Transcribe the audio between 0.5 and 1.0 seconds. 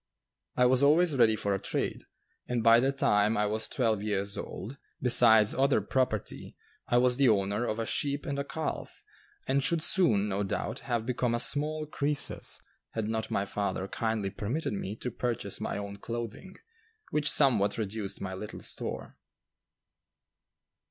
I was